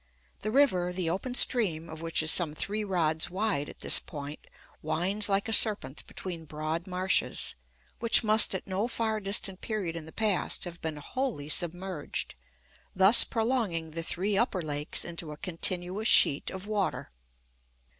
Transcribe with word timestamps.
The 0.39 0.49
river, 0.49 0.91
the 0.91 1.11
open 1.11 1.35
stream 1.35 1.87
of 1.87 2.01
which 2.01 2.23
is 2.23 2.31
some 2.31 2.55
three 2.55 2.83
rods 2.83 3.29
wide 3.29 3.69
at 3.69 3.81
this 3.81 3.99
point, 3.99 4.39
winds 4.81 5.29
like 5.29 5.47
a 5.47 5.53
serpent 5.53 6.07
between 6.07 6.45
broad 6.45 6.87
marshes, 6.87 7.53
which 7.99 8.23
must 8.23 8.55
at 8.55 8.65
no 8.65 8.87
far 8.87 9.19
distant 9.19 9.61
period 9.61 9.95
in 9.95 10.07
the 10.07 10.11
past 10.11 10.63
have 10.63 10.81
been 10.81 10.97
wholly 10.97 11.49
submerged, 11.49 12.33
thus 12.95 13.23
prolonging 13.23 13.91
the 13.91 14.01
three 14.01 14.35
upper 14.35 14.63
lakes 14.63 15.05
into 15.05 15.31
a 15.31 15.37
continuous 15.37 16.07
sheet 16.07 16.49
of 16.49 16.65
water. 16.65 17.11